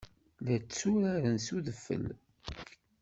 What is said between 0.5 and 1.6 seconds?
tturaren s